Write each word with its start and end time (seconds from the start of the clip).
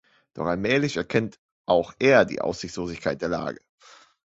Doch 0.33 0.47
allmählich 0.47 0.97
erkennt 0.97 1.39
auch 1.67 1.93
er 1.99 2.25
die 2.25 2.41
Aussichtslosigkeit 2.41 3.21
der 3.21 3.29
Lage. 3.29 3.59